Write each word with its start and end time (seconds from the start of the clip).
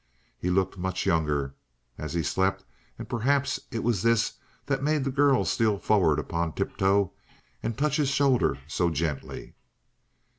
He 0.39 0.49
looked 0.49 0.79
much 0.79 1.05
younger, 1.05 1.53
as 1.95 2.15
he 2.15 2.23
slept, 2.23 2.63
and 2.97 3.07
perhaps 3.07 3.59
it 3.69 3.83
was 3.83 4.01
this 4.01 4.33
that 4.65 4.81
made 4.81 5.03
the 5.03 5.11
girl 5.11 5.45
steal 5.45 5.77
forward 5.77 6.17
upon 6.17 6.53
tiptoe 6.53 7.13
and 7.61 7.77
touch 7.77 7.97
his 7.97 8.09
shoulder 8.09 8.57
so 8.67 8.89
gently. 8.89 9.53